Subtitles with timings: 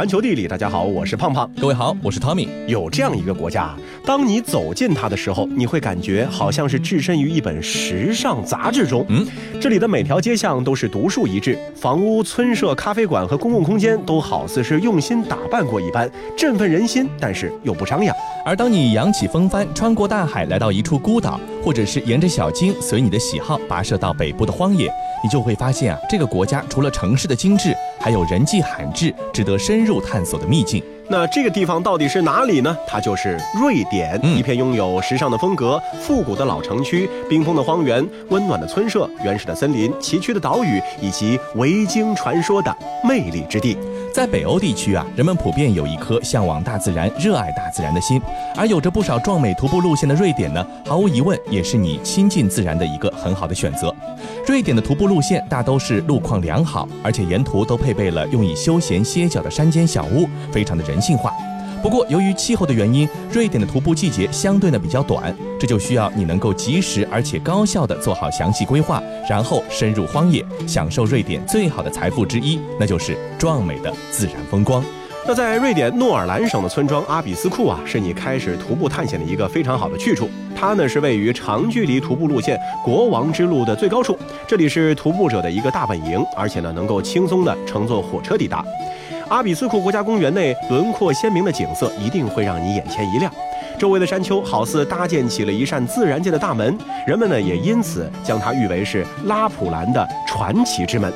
[0.00, 1.46] 环球地理，大家好，我是胖胖。
[1.60, 2.48] 各位好，我是 Tommy。
[2.66, 3.76] 有这样一个国家，
[4.06, 9.04] 当你走进它的时候，你会感觉好像是置身于一本时尚杂志中。
[9.10, 9.26] 嗯，
[9.60, 18.16] 这里的每条街巷都是独树一帜，房屋、村舍、咖啡馆和公共空间都好似是用心打扮过一般，振奋人心，但是又不张扬。
[18.42, 24.90] 而当你扬起风帆，穿过大海，来到一处孤岛，或者是沿着小径，随你的喜好跋涉到北部的荒野，
[25.22, 30.82] 你就会发现啊，这个国家除了城市的精致，还有人迹罕至、值得深入探索的秘境。
[31.12, 32.76] 那这个地方到底是哪里呢？
[32.86, 43.76] 它就是瑞典，一片拥有时尚的风格、复古的老城区、冰封的荒原、温暖的村舍、原始的森林、崎岖的岛屿以及维京传说的魅力之地。
[44.14, 48.22] 在北欧地区啊，人们普遍有一颗向往大自然、热爱大自然的心，
[48.56, 53.92] 而有着不少壮美徒步路线的瑞典呢，毫无疑问也是你亲近自然的一个很好的选择。
[54.50, 61.32] 瑞典的徒步路线大都是路况良好，而且沿途都配备了用以休闲歇脚的山间小屋，非常的人性化。
[61.80, 74.82] 不过，由于气候的原因，瑞典的徒步季节相对呢比较短，这就需要你能够及时而且高效的做好详细规划，然后深入荒野，享受瑞典最好的财富之一，那就是壮美的自然风光。
[75.26, 80.28] 那在瑞典诺尔兰省的村庄阿比斯库啊，是你开始徒步探险的一个非常好的去处。
[80.56, 84.18] 它呢是位于长距离徒步路线国王之路的最高处，
[84.48, 88.64] 这里是徒步者的一个大本营，而且呢能够轻松的乘坐火车抵达。
[89.28, 93.32] 阿比斯库国家公园内轮廓鲜明的景色一定会让你眼前一亮，
[93.78, 101.12] 周围的山丘好似搭建起了一扇自然界的大门，人们呢也因此将它誉为是拉普兰的传奇之门。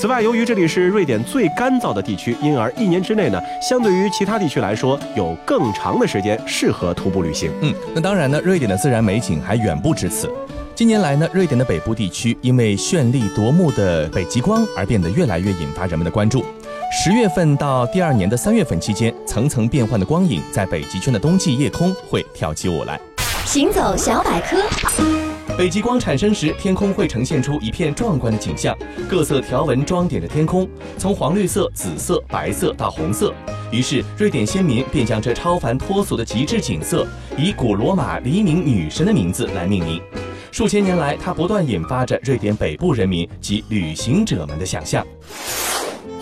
[0.00, 7.50] 此外，由于这里是瑞典最干燥的地区，因而一年之内呢，相对于其他地区来说，有更长的时间适合徒步旅行。
[7.60, 10.32] 嗯，那当然呢，瑞典的自然美景还远不止此。
[10.74, 16.42] 近年来呢，瑞典的北部地区因为绚丽夺目的北极光而变得越来越引发人们的关注。
[16.90, 22.98] 十月份到第二年的三月份期间，层层变幻的光影在北极圈的冬季夜空会跳起舞来。
[23.44, 24.56] 行走小百科：
[25.56, 28.76] 北极光产生时，天空会呈现出一片壮观的景象，
[29.08, 30.66] 各色条纹装点着天空，
[30.96, 33.34] 从黄绿色、紫色、白色到红色。
[33.70, 37.06] 于是，瑞典先民便将这超凡脱俗的极致景色，
[37.36, 40.00] 以古罗马黎明女神的名字来命名。
[40.50, 45.06] 数千年来，它不断引发着瑞典北部人民及旅行者们的想象。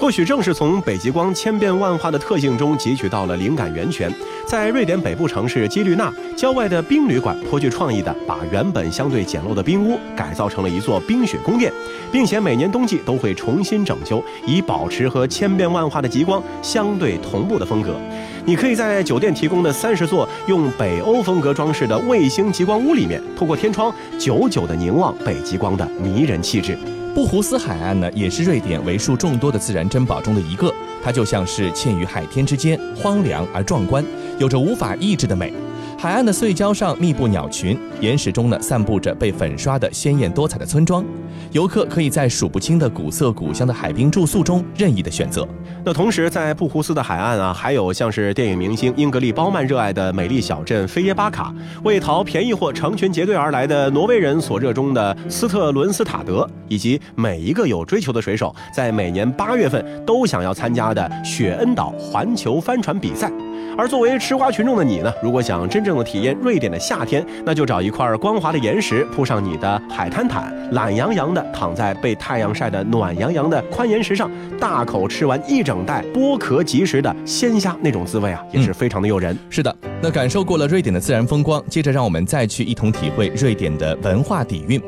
[0.00, 4.10] 或许正是从北极光千变万化的特性中汲取到了灵感源泉，
[4.46, 11.72] 在瑞典北部城市基律纳郊外的冰旅馆，颇具创意的把原本相对简陋的冰屋改造成了一座冰雪宫殿，
[12.12, 17.96] 并且每年冬季都会重新整修，以保持和千变万化的极光相对同步的风格。
[18.44, 26.78] 你可以在酒店提供的三十座用北欧风格装饰的卫星极光屋里面，透过天窗久久地凝望北极光的迷人气质。
[27.18, 30.72] 布胡斯海岸呢，也是瑞典为数众多的自然珍宝中的一个。
[31.02, 34.04] 它就像是嵌于海天之间，荒凉而壮观，
[34.38, 35.52] 有着无法抑制的美。
[36.00, 41.04] 海岸的碎礁上密布鸟群，岩石中呢散布着被粉刷的鲜艳多彩的村庄。
[41.50, 45.44] 游客可以在数不清的古色古香的海滨住宿中任意的选择。
[45.84, 63.32] 那同时，在布胡斯的海岸啊，还有像是电影明星英格丽褒曼热爱的美丽小镇菲耶巴卡，为淘便宜货成群结队而来的挪威人所热衷的斯特伦斯塔德，以及每一个有追求的水手在每年八月份都想要参加的雪恩岛环球帆船比赛。
[63.76, 79.36] 而作为吃瓜群众的你呢，如果想真正的体验瑞典的夏天，那就找一块光滑的岩石，铺上你的海滩毯，懒洋洋的躺在被太阳晒得暖洋洋的宽岩石上，大口吃完一整袋剥壳即食的鲜虾，那种滋味啊，也是非常的诱人。
[79.48, 84.80] 是的，那感受过了瑞典的自然风光，接着让我们再去一同体会瑞典的文化底蕴。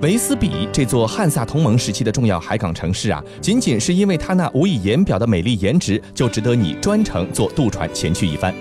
[0.00, 8.54] 维斯比这座汉萨同盟时期的重要海港城市啊，仅仅是因为它那无以言表的美丽颜值，就值得你专程坐渡船前去一番。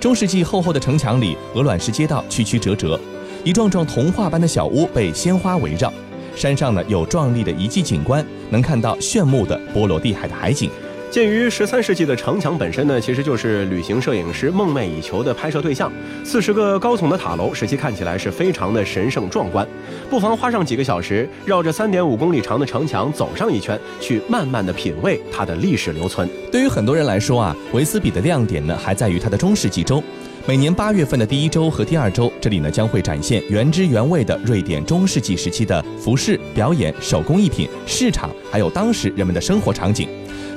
[0.00, 3.00] 中世纪厚厚的城墙里，鹅卵石街道曲曲折折，
[3.42, 5.92] 一幢幢童话般的小屋被鲜花围绕。
[6.36, 10.70] 山上呢有壮丽的遗迹景观，能看到炫目的波罗的海的海景。
[11.14, 15.88] 鉴于十三世纪的城墙本身呢，其实就是旅行摄影师梦寐以求的拍摄对象。
[16.24, 19.64] 四十个高耸的塔楼，使其看起来是非常的神圣壮观。
[20.10, 26.28] 不妨花上几个小时，绕着三点五公里长的城墙走上一圈，去慢慢的品味它的历史留存。
[26.50, 30.02] 对于很多人来说啊，维斯比的亮点呢，还在于它的中世纪周。
[30.46, 40.08] 每年八月份的第一周和第二周，这里呢将会展现原汁原味的瑞典中世纪时期的服饰、表演、手工艺品、市场，还有当时人们的生活场景。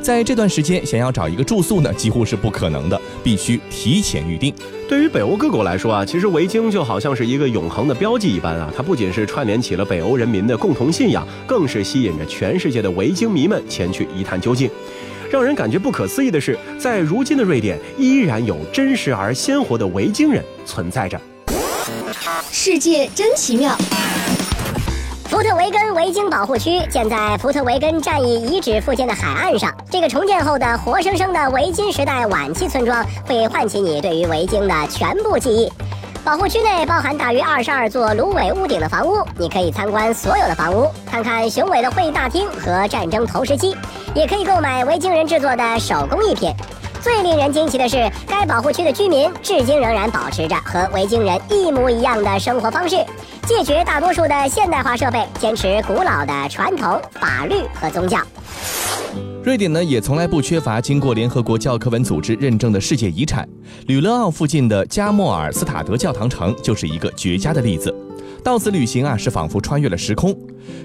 [0.07, 4.54] 在这段时间，想要找一个住宿呢，几乎是不可能的，必须提前预定。
[4.88, 14.71] 对于北欧各国来说啊，其实维京就好像是一个永恒的标记一般啊，它不仅是串联起了北欧人民的共同信仰，更是吸引着全世界的维京迷们前去一探究竟。
[15.30, 21.19] 让人感觉不可思议的是，在如今的瑞典，依然有真实而鲜活的维京人存在着。
[22.50, 23.77] 世界真奇妙。
[25.68, 29.69] 维根维京保护区建在福特维根战役遗址附近的海岸上。
[29.92, 35.69] 这个重建后的活生生的维京时代晚期村庄，会唤起你对于维京的全部记忆。
[36.24, 43.75] 保护区内包含大约二十二座芦苇屋顶的房屋，你可以参观所有的房屋，看看雄伟的会议大厅和战争投石机，
[44.16, 46.50] 也可以购买维京人制作的手工艺品。
[47.07, 52.98] 最令人惊奇的是，该保护区的居民至今仍然保持着和维京人一模一样的生活方式，
[53.45, 58.19] 戒绝大多数的现代化设备，坚持古老的传统、法律和宗教。
[59.42, 63.48] 瑞典呢，也从来不缺乏经过联合国教科文组织认证的世界遗产。
[63.86, 67.95] 吕勒奥附近的加莫尔斯塔德教堂城就是一个绝佳的例子。
[68.44, 70.38] 到此旅行啊，是仿佛穿越了时空。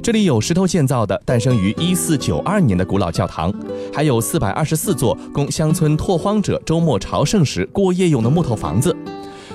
[0.03, 3.53] 这里有石头建造的、诞生于一四九二年的古老教堂，
[3.95, 8.97] 还有四百二十四座供乡村拓荒者周末朝圣时过夜用的木头房子。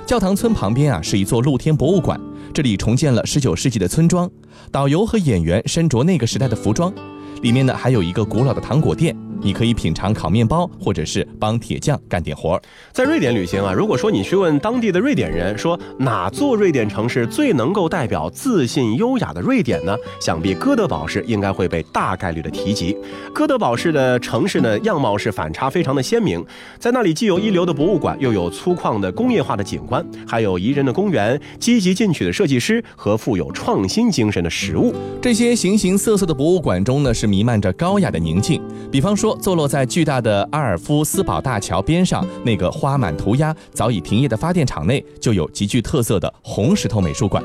[0.06, 2.20] 教堂村旁边啊，是一座露天博物馆，
[2.54, 4.30] 这里重建了十九世纪的村庄，
[4.72, 6.94] 导游和演员身着那个时代的服装。
[7.42, 9.16] 里面呢，还有一个古老的糖果店。
[9.42, 12.62] 你可以品尝烤面包，或者是帮铁匠干点活儿。
[12.92, 19.96] 在瑞典旅行啊，如果说你去问当地的瑞典人，说哪座瑞典城市最能够代表自信优雅的瑞典呢？
[20.20, 22.98] 想必哥德堡市应该会被大概率的提及。
[23.34, 26.44] 哥德堡市的城市呢，样貌是反差非常的鲜明，
[26.80, 34.94] 在那里既有一流的博物馆，又有粗犷的工业化的景观，还有宜人的公园、积极进取的设计师和富有创新精神的食物。
[35.22, 38.62] 这些形形色色的博物馆中呢，是弥漫着高雅的宁静。
[38.92, 39.27] 比方说。
[39.38, 47.44] 坐落在巨大的阿尔夫斯堡大桥边上，那个花满涂鸦、早已停业的发电厂内，就有极具特色的红石头美术馆。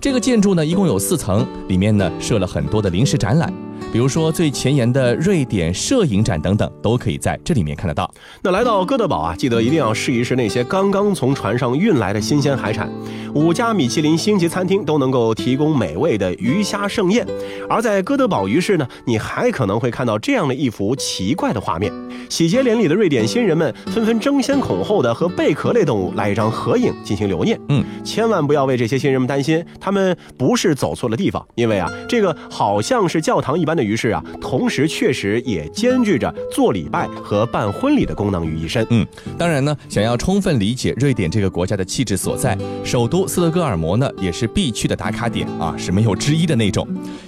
[0.00, 3.52] 这个建筑呢，一共有四层，里面呢设了很多的临时展览。
[3.92, 8.08] 比如说最前沿的瑞典摄影展等等，都可以在这里面看得到。
[8.40, 12.88] 那来到哥德堡啊，记得一定要试一试那些刚刚从船上运来的新鲜海产。
[13.34, 17.26] 五家米其林星级餐厅都能够提供美味的鱼虾盛宴。
[17.68, 21.92] 而在哥德堡鱼市呢，你还可能会看到这样的一幅奇怪的画面：
[22.28, 27.58] 喜结连理的瑞典新人们纷纷争先恐后的和贝壳类动物来一张合影进行留念。
[27.68, 33.79] 嗯，千万不要为这些新人们担心，他们不是走错了地方，因为啊，这个好像是教堂一般的。
[33.82, 38.86] 于是啊，同时确实也兼具着做礼拜和办婚礼的功能于一身。
[38.90, 39.06] 嗯，
[39.38, 46.86] 当然呢，想要充分理解瑞典这个国家的气质所在，首都斯德哥尔摩呢也是必去的打卡点啊，是没有之一的那种。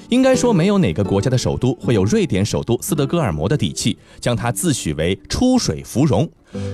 [0.09, 6.29] 应该说，没有哪个国家的首都会有瑞典首都斯德哥尔摩的底气，将它自诩为出水芙蓉。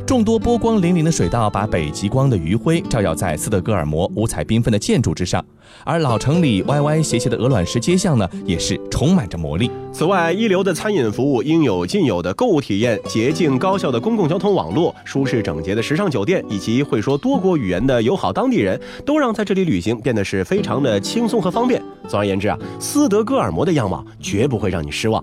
[0.06, 5.44] 众多波光粼粼的水道把北极光的余晖照耀在斯德哥尔摩五彩缤纷的建筑之上，
[5.84, 9.70] 而老城里歪歪斜斜的鹅卵石街巷呢，也是充满着魔力。
[9.92, 21.82] 此外，一流的餐饮服务、应有尽有的购物体验、洁净高效的公共交通网络、舒适整洁的时尚酒店，以及会说多国语言的友好当地人，都让在这里旅行变得是非常的轻松和方便。
[22.08, 25.22] 总而言之啊，斯德哥尔摩的样貌绝不会让你失望。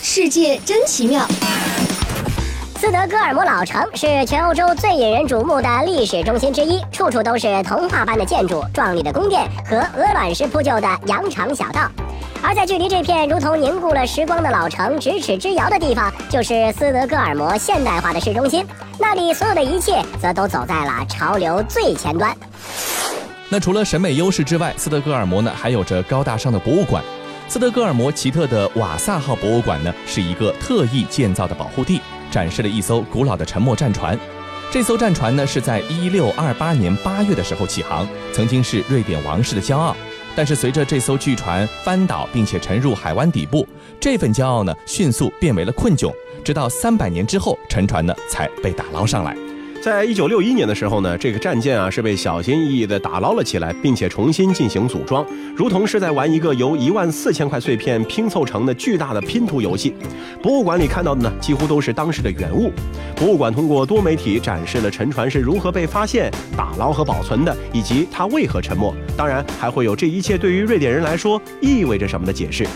[0.00, 1.26] 世界真奇妙。
[2.80, 11.82] 斯德哥尔摩老城是全欧洲最引人瞩目的历史中心之一，处处都是童话般的建筑、壮丽的宫殿和鹅卵石铺就的羊肠小道。
[12.42, 18.66] 而在距离这片如同凝固了时光的老城咫尺之遥的地方，就是斯德哥尔摩现代化的市中心。
[18.98, 22.34] 那里所有的一切，则都走在了潮流最前端。
[23.50, 27.04] 那除了审美优势之外，斯德哥尔摩呢还有着高大上的博物馆。
[27.46, 32.00] 斯德哥尔摩奇特的瓦萨号博物馆呢，是一个特意建造的保护地。
[32.30, 34.18] 展示了一艘古老的沉没战船，
[34.70, 39.96] 这艘战船呢是在一六二八年八月的时候起航，曾经是瑞典王室的骄傲。
[40.36, 43.66] 但是随着这艘巨船翻倒并且沉入海湾底部，
[43.98, 46.12] 这份骄傲呢迅速变为了困窘。
[46.44, 49.36] 直到三百年之后，沉船呢才被打捞上来。
[49.82, 55.24] 在一九六一年的时候呢，这个战舰啊是被小心翼翼地打捞了起来，并且重新进行组装，
[55.56, 59.94] 如同是在玩一个由一万四千块碎片拼凑成的巨大的拼图游戏。
[60.42, 62.70] 博物馆里看到的呢，几乎都是当时的原物。
[63.16, 68.94] 博物馆通过多媒体展示了沉船是如何被发现、打捞和保存的，以及它为何沉没。
[69.16, 72.66] 当然，还会有这一切对于瑞典人来说意味着什么的解释。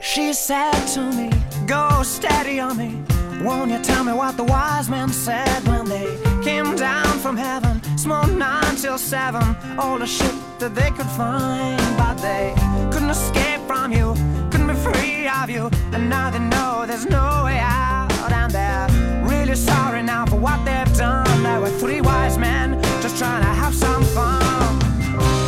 [0.00, 1.30] She said to me,
[1.66, 3.19] go steady on me.
[3.42, 7.80] Won't you tell me what the wise men said when they came down from heaven?
[7.96, 11.80] Small nine till seven, all the shit that they could find.
[11.96, 12.54] But they
[12.92, 14.14] couldn't escape from you,
[14.50, 15.70] couldn't be free of you.
[15.92, 18.12] And now they know there's no way out.
[18.30, 18.88] And they're
[19.26, 21.42] really sorry now for what they've done.
[21.42, 24.78] There were three wise men just trying to have some fun.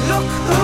[0.09, 0.62] Look who's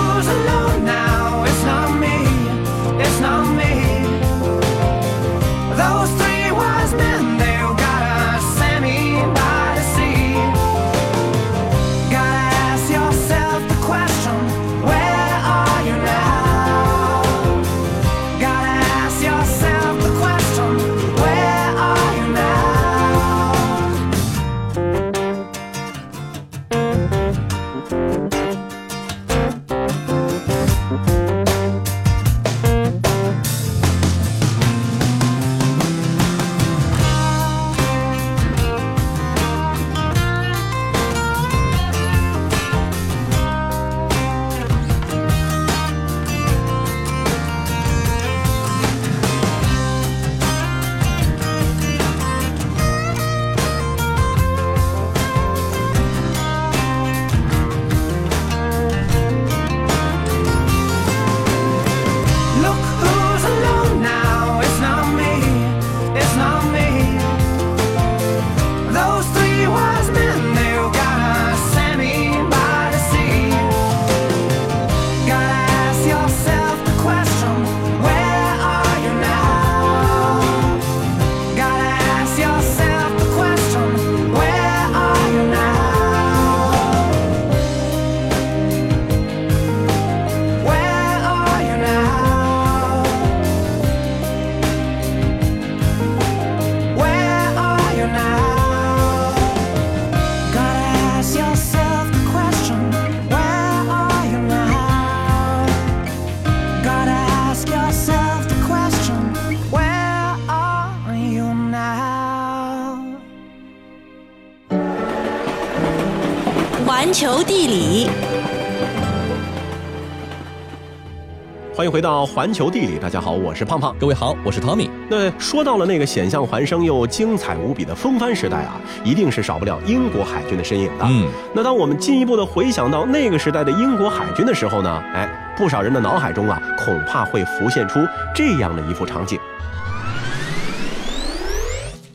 [121.99, 123.93] 回到环球地理，大家好，我是胖胖。
[123.99, 124.89] 各位好，我是 Tommy。
[125.09, 131.05] 那说到了那个险象环生又精彩无比的风帆时代啊，一定是少不了英国海军的身影的。
[131.09, 137.99] 嗯，那当我们进一步的回想到那个时代的英国海军的时候呢，哎，不少人的脑海中啊，恐怕会浮现出
[138.33, 139.37] 这样的一幅场景：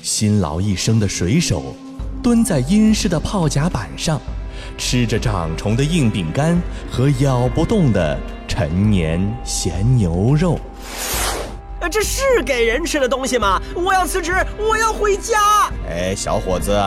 [0.01, 1.63] 辛劳一生的水手，
[2.23, 4.19] 蹲在阴湿的炮甲板上，
[4.79, 6.59] 吃着长虫的硬饼干
[6.91, 8.19] 和咬不动的。
[8.57, 10.57] 陈年咸牛肉，
[11.81, 13.61] 呃，这是给人吃的东西吗？
[13.75, 15.69] 我要辞职，我要回家。
[15.91, 16.81] 哎，小伙子，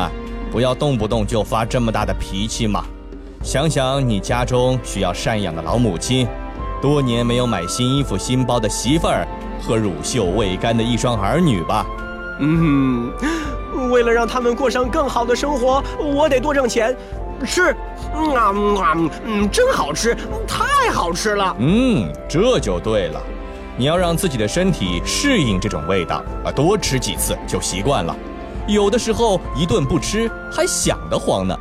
[0.49, 2.85] 不要动不动就发这么大的脾气嘛！
[3.43, 6.25] 想想你家中需要赡养的老母亲，
[6.81, 9.27] 多年没有买新衣服、新包的媳妇儿，
[9.61, 11.85] 和乳臭未干的一双儿女吧。
[12.39, 13.11] 嗯，
[13.91, 16.95] 为了让他们过上更好的生活，我得多挣钱。
[17.45, 17.75] 吃，
[18.15, 18.51] 嗯啊
[18.95, 20.15] 嗯嗯，真好吃，
[20.47, 21.55] 太好吃了。
[21.59, 23.21] 嗯，这就对了，
[23.77, 28.15] 你要让自己的身体适应这种味道啊，多吃几次就习惯了。
[28.67, 31.57] 有的时候一顿不吃还想得慌呢。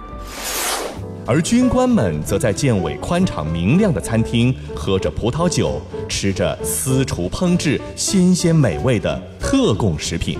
[1.28, 10.38] 而军官们则在建委宽敞明亮的餐厅，喝着葡萄酒，吃着私厨烹制、新鲜美味的特供食品。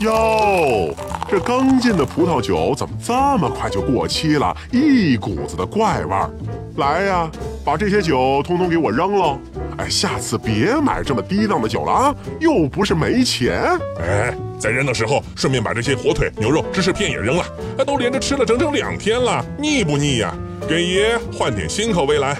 [0.00, 0.92] 哟，
[1.34, 4.56] 这刚进的葡萄酒怎么这么快就过期了？
[4.70, 6.30] 一股子的怪味儿。
[6.76, 7.28] 来呀，
[7.64, 9.36] 把这些酒通通给我扔了！
[9.78, 12.14] 哎，下次别买这么低档的酒了啊！
[12.38, 13.60] 又不是没钱。
[14.00, 17.44] 哎，在扔的时候顺便把这些火腿、牛肉、芝士片也扔了。
[17.78, 20.32] 哎，都连着吃了整整两天了，腻不腻呀？
[20.68, 22.38] 给爷换点新口味来。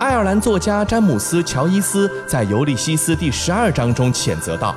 [0.00, 4.74] 爱尔兰作家詹姆斯·乔伊斯在《尤利西斯》第十二章中谴责道。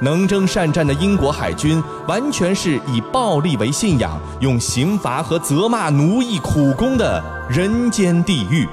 [0.00, 8.66] 能征善战的英国海军，完全是以暴力为信仰，用刑罚和责骂奴役苦工的人间地狱。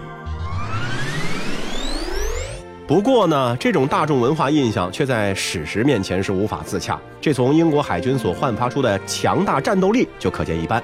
[2.88, 10.82] 不过呢，这种大众文化印象却在史实面前是无法自洽，这从英国海军所焕发出的强大战斗力就可见一斑。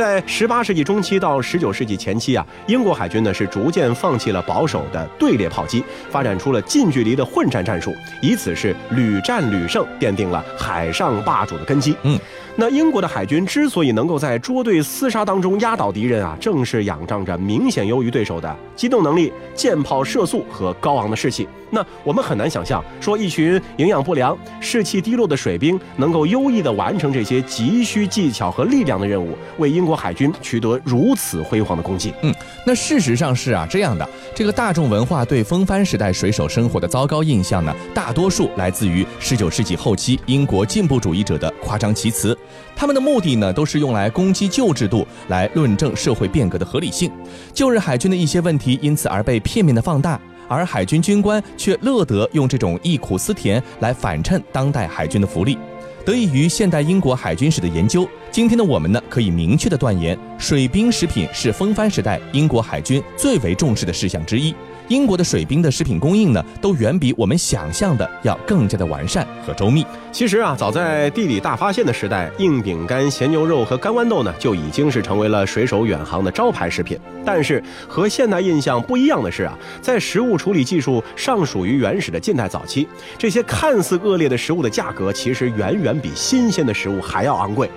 [0.00, 11.94] 在十八世纪中期到十九世纪前期啊，英国海军呢是逐渐放弃了保守的队列炮击，发展出了近距离的混战战术，以此是屡战屡胜，奠定了海上霸主的根基。
[12.04, 12.18] 嗯。
[12.56, 21.48] 那英国的海军之所以能够在捉对厮杀当中压倒敌人啊，正是仰仗着明显优于对手的机动能力、舰炮射速和高昂的士气。
[21.72, 32.12] 那我们很难想象，说一群营养不良、士气低落的水兵能够优异地完成这些急需技巧和力量的任务，为英国海军取得如此辉煌的功绩。
[32.22, 32.34] 嗯，
[32.66, 42.36] 那事实上是啊，这样的，这个大众文化对风帆时代水手生活的糟糕印象呢，大多数来自于十九世纪后期英国进步主义者的夸张其词。
[42.76, 47.10] 他们的目的呢，都是用来攻击旧制度，来论证社会变革的合理性。
[47.52, 55.58] 旧日海军的一些问题因此而被片面的放大，而海军军官却乐得用这种忆苦思甜来反衬当代海军的福利。
[56.02, 64.54] 得益于现代英国海军史的研究，今天的我们呢，可以明确的断言，水兵食品是风帆时代英国海军最为重视的事项之一。
[64.90, 69.86] 英国的水兵的食品供应呢，都远比我们想象的要更加的完善和周密。
[70.10, 76.98] 其实啊，早在地理大发现的时代，硬饼干、咸牛肉和干豌豆呢，就已经是成为了水手远航的招牌食品。
[77.24, 87.70] 但是和现代印象不一样的是啊，在食物处理技术尚属于原始的近代早期，这些看似恶劣的食物的价格，其实远远比新鲜的食物还要昂贵。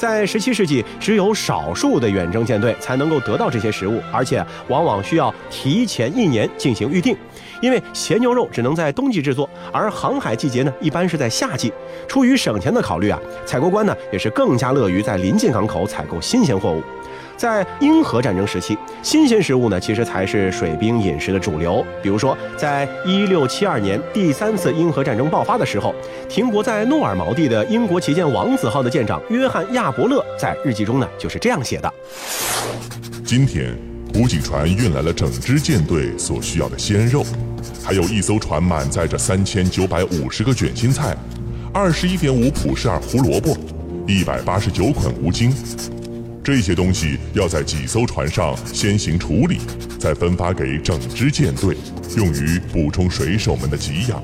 [0.00, 7.14] 在十七世纪，只有少数的远征舰队才能够得到这些食物，而且往往需要提前一年进行预定。
[7.60, 11.70] 因为咸牛肉只能在冬季制作，而航海季节呢一般是在夏季。
[12.08, 16.82] 出于省钱的考虑啊，采购官呢也是更加乐于在临近港口采购新鲜货物。
[17.40, 21.82] 在英荷战争时期，新鲜食物呢其实才是水兵饮食的主流。
[22.02, 25.94] 比如说，在一六七二年第三次英荷战争爆发的时候，
[26.28, 31.90] 停泊在诺尔毛地的英国旗舰“王子号”的舰长约翰·亚伯勒在日记中呢就是这样写的：
[33.24, 33.74] 今天，
[34.12, 37.24] 补给船运来了整支舰队所需要的鲜肉，
[37.82, 41.16] 还有一艘船满载着三千九百五十个卷心菜，
[41.72, 43.56] 二十一点五普式尔胡萝卜，
[44.06, 45.50] 一百八十九捆无精。
[46.42, 49.58] 这些东西要在几艘船上先行处理，
[49.98, 51.76] 再分发给整支舰队，
[52.16, 54.22] 用于补充水手们的给养。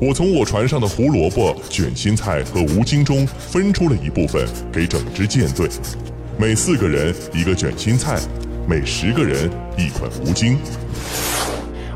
[0.00, 5.68] 我从我船上的胡萝卜、卷心菜和无精中分出了一部分给整支舰队，
[6.38, 8.18] 每四个人一个卷心菜，
[8.66, 10.56] 每十个人一捆无精。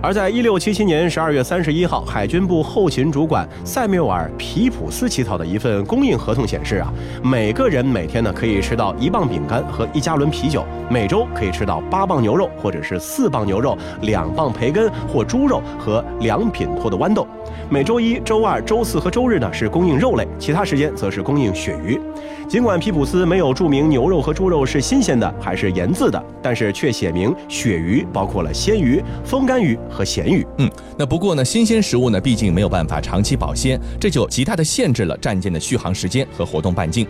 [0.02, 6.92] 而在一六七七年十二月三十一号，海军部后勤主管塞缪尔·皮普斯起草的一份供应合同显示啊，
[7.22, 17.24] 每个人每天呢可以吃到一磅饼干和一加仑啤酒，每周可以吃到八磅牛肉或者是四磅牛肉、两磅培根或猪肉和两品托的豌豆。
[17.70, 22.00] 每周一、周二、周四和周日呢是供应肉类，其他时间则是供应鳕鱼。
[22.48, 30.46] 尽管皮普斯没有注明牛肉和猪肉是新鲜的还是盐渍的，但是却写明鳕鱼包括了鲜鱼、风干鱼和咸鱼。
[30.58, 37.06] 嗯，那不过呢，新鲜食物呢毕竟没有办法长期保鲜，这就极大的限制了战舰的续航时间和活动半径。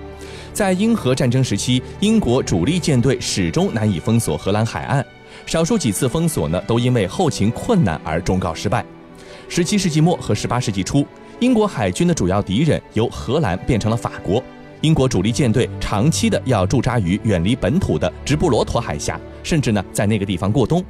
[0.53, 5.05] 在英荷战争时期，英国主力舰队始终难以封锁荷兰海岸，
[5.47, 8.85] 少数几次封锁呢都因为后勤困难而终告失败。
[9.49, 11.07] 十七世纪末和十八世纪初，
[11.39, 14.43] 英国海军的主要敌人由荷兰变成了法国。
[14.81, 20.85] 英国主力舰队长期的要驻扎于远离本土的直布罗陀海峡，甚至呢在那个地方过冬。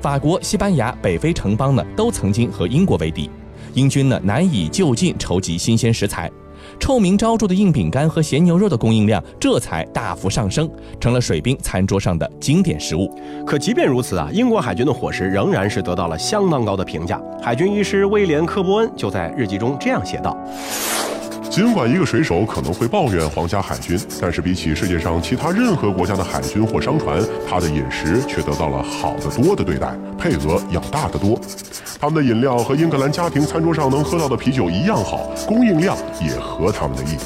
[0.00, 3.28] 法国、西班牙、北非城邦呢都曾经和英国为敌，
[3.74, 6.30] 英军呢难以就近筹集新鲜食材。
[6.78, 10.68] 臭名昭著的硬饼干和咸牛肉的供应量这才大幅上升，
[11.00, 13.12] 成了水兵餐桌上的经典食物。
[13.46, 17.20] 可即便如此啊，英国海军的伙食仍然是得到了相当高的评价。
[17.42, 20.36] 海军医师威廉·科波恩就在日记中这样写道。
[21.58, 31.36] 尽管一个水手可能会抱怨皇家海军，但是比起世界上其他任何国家的海军或商船，他的饮食却得到了好得多的对待，配额要大得多。
[32.00, 37.16] 他们的饮料和英格兰家庭餐桌上能喝到的啤酒一样好，供应量也合他们的意。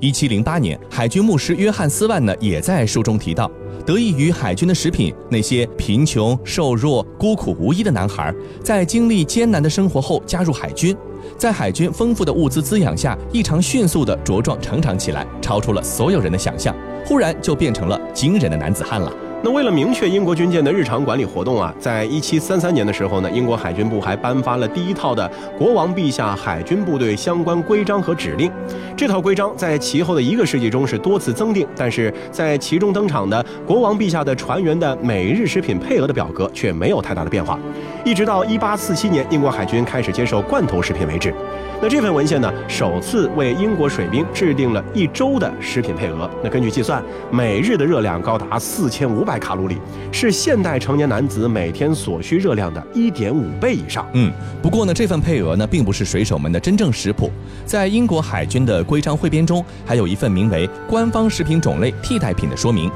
[0.00, 3.46] 一七零八年，海军牧师约翰斯万呢也在书中提到，
[3.84, 10.96] 得益于海军的食品，那些贫穷、瘦弱、孤苦无依的男孩，在经历艰难的生活后加入海军。
[11.36, 16.74] 在海军丰富的物资滋养下，异常迅速地茁壮成长起来，超出了所有人的想象。
[17.04, 19.12] 忽然就变成了惊人的男子汉了。
[19.44, 25.28] 那为了明确英国军舰的日常管理活动啊，在一七三三年的时候呢，英国海军部还颁发了第一套的
[25.58, 28.48] 国王陛下海军部队相关规章和指令。
[28.96, 37.58] 这套规章在其后的一个世纪中是多次增订，但是在其中登场的国王陛下的船员的每日食品配额的表格却没有太大的变化，
[38.04, 41.34] 一直到一八四七年英国海军开始接受罐头食品为止。
[41.82, 46.30] 那这份文献呢，首次为英国水兵制定了一周的食品配额。
[46.40, 49.78] 那根据计算，每日的热量高达四千五百卡路里，
[50.12, 54.06] 是现代成年男子每天所需热量的一点五倍以上。
[54.12, 57.28] 嗯，不过呢，这份配额呢，并不是水手们的真正食谱。
[57.66, 62.88] 在英国海军的规章汇编中，还有一份名为《官方食品种类替代品》的说明。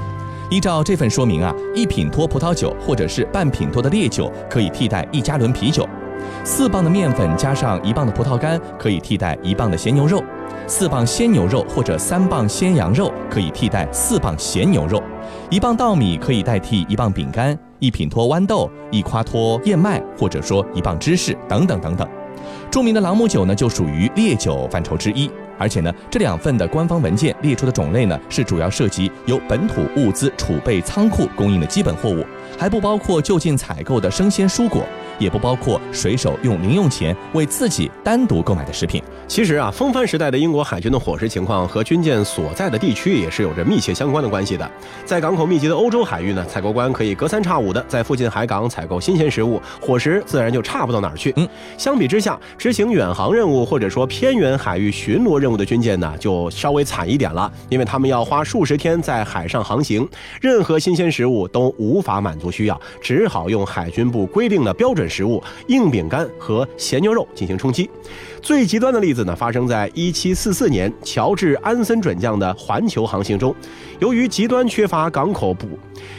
[0.48, 5.84] 依照这份说明啊，一品托葡萄酒或者是半品托的烈酒可以替代一加仑啤酒。
[6.44, 10.20] 四磅的面粉加上一磅的葡萄干，可以替代一磅的咸牛肉；
[10.66, 15.00] 四磅鲜牛肉或者三磅鲜羊肉可以替代四磅咸牛肉；
[15.50, 22.08] 一磅稻米可以代替一磅饼干；一品托豌豆，一夸托燕麦，或者说一磅芝士，等等等等。
[22.70, 25.30] 著名的朗姆酒呢，就属于烈酒范畴之一。
[25.58, 32.22] 而且呢，这两份的官方文件列出的种类呢，是主要涉及由本土物资储备仓库供应的基本货物，
[32.58, 34.82] 还不包括就近采购的生鲜蔬果。
[35.18, 39.02] 也不包括水手用零用钱为自己单独购买的食品。
[39.28, 44.70] 其实啊，风帆时代的英国海军的伙食情况和军舰所在的地区也是有着密切相关的关系的。
[45.04, 51.32] 在港口密集的欧洲海域呢，采购官可以隔三差五的在附近海港采购新鲜食物，伙食自然就差不到哪儿去。
[51.36, 60.08] 嗯，相比之下，执行远航任务或者说偏远海域巡逻任务的军舰呢，就稍微惨一点了，因为他们要花数十天在海上航行，
[60.40, 65.05] 任何新鲜食物都无法满足需要，只好用海军部规定的标准。
[65.08, 67.90] 食物硬饼干和咸牛肉进行充饥。
[68.42, 73.54] 最极端的例子呢，发生在一七四四年乔治安森准将的环球航行中。
[73.98, 75.66] 由于极端缺乏港口补，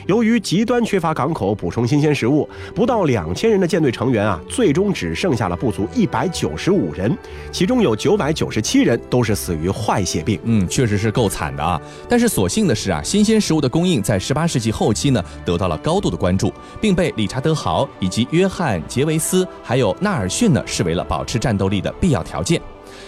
[0.07, 7.15] 由于极端缺乏港口补充新鲜食物，不到两千人的舰队成员啊，最终只剩下了不足一百九十五人，
[7.51, 10.39] 其中有九百九十七人都是死于坏血病。
[10.43, 11.79] 嗯，确实是够惨的啊。
[12.09, 16.51] 但是所幸的是啊，新鲜食物的供应在十八世纪后期呢，得到了高度的关注，
[16.81, 22.61] 并被理查德豪以及约翰杰维斯还有纳尔逊呢视为了保持战斗力的必必要条件。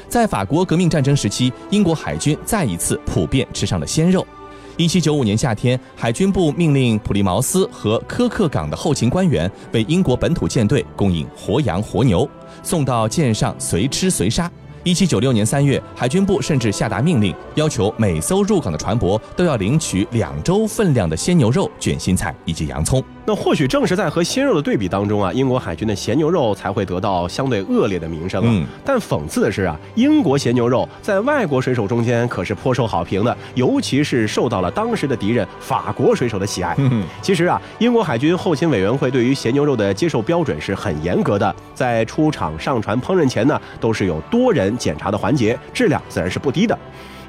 [0.09, 4.27] 在法国革命战争时期，英国海军再一次普遍吃上了鲜肉。
[4.75, 12.29] 一七九五年夏天，海军部命令普利茅斯和科克港的后勤官员为英国本土舰队供应活羊、活牛，
[12.61, 14.51] 送到舰上随吃随杀。
[14.83, 23.01] 一七九六年三月，海军部甚至下达命令，要求每艘入港的船舶都要领取两周分量的鲜牛肉、卷心菜以及洋葱。
[23.29, 28.47] 那或许正是在和鲜肉的对比当中啊，英国海军的咸牛肉才会得到相对恶劣的名声啊。
[28.51, 36.73] 嗯但讽刺的是啊，英国咸牛肉在外国水手中间可是颇受好评的，尤其是受到了当时的敌人法国水手的喜爱。
[36.79, 46.75] 嗯 其实啊，英国海军后勤委员会对于咸牛肉的接受标准是很严格的，在出厂上船烹饪前呢，都是有多人检查的环节，质量自然是不低的。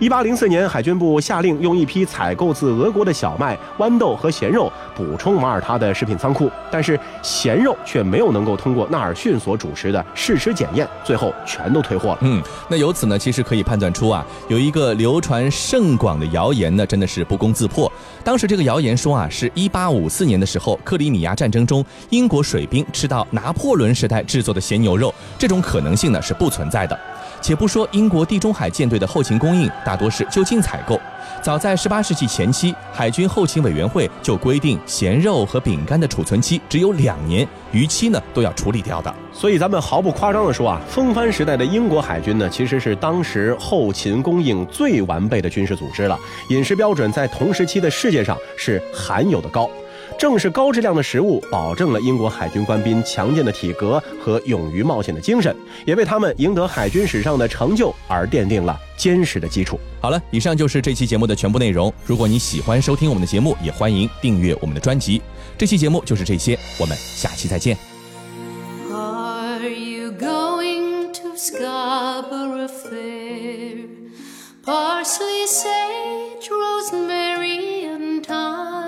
[0.00, 12.18] 一八零四年，海军部下令用一批采购自俄国的小麦、豌豆和咸肉补充马耳他的食品仓库，但是咸肉却没有能够通过纳尔逊所主持的试吃检验，最后全都退货了。
[12.22, 17.92] 嗯，那由此呢，其实可以判断出啊，有一个流传甚广的谣言呢，真的是不攻自破。
[18.24, 26.98] 当时这个谣言说啊，是一八五四年的时候，克里米亚战争中，英国水兵吃到拿破仑时代制作的咸牛肉，这种可能性呢是不存在的。
[27.40, 31.00] 且不说英国地中海舰队的后勤供应大多是就近采购，
[31.42, 39.14] 早在18世纪前期，海军后勤委员会就规定咸肉和饼干的储存期只有两年，逾期呢都要处理掉的。
[39.32, 49.70] 所以咱们毫不夸张地说啊，风帆时代的英国海军呢，其实是当时后勤供应最完备的军事组织了，饮食标准在同时期的世界上是罕有的高。
[50.18, 55.54] 正是高质量的食物，保证了英国海军官兵强健的体格和勇于冒险的精神，
[55.86, 59.78] 也为他们赢得海军史上的成就而奠定了坚实的基础。
[60.00, 61.92] 好了，以上就是这期节目的全部内容。
[62.04, 65.20] 如果你喜欢收听我们的节目，也欢迎订阅我们的专辑。
[65.56, 67.76] 这期节目就是这些，我们下期再见。
[68.90, 73.88] Are you going to Scarborough Fair?
[74.62, 78.79] Parsley, sage, rosemary, and thyme.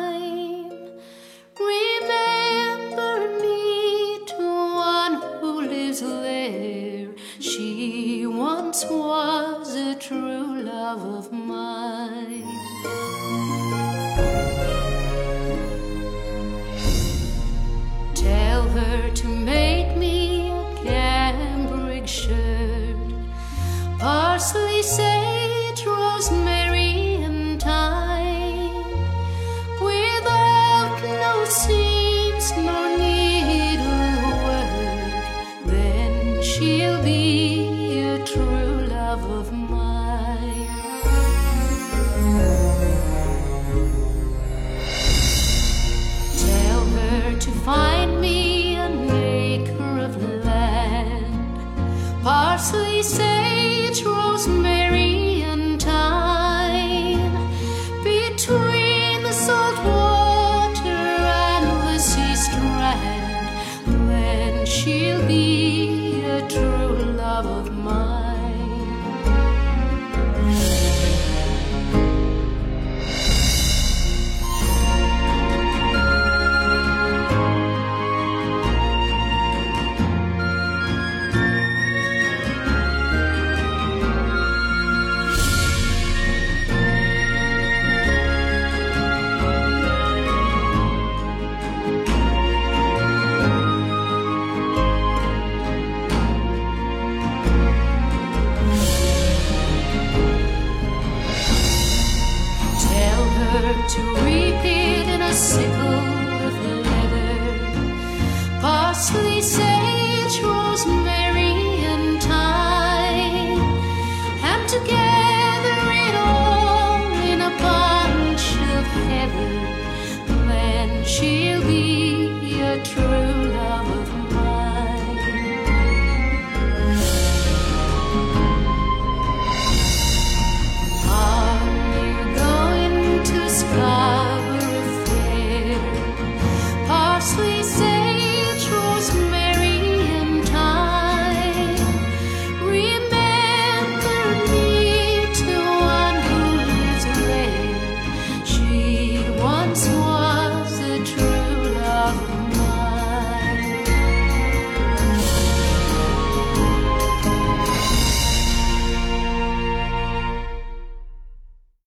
[8.73, 13.22] Once was a true love of mine.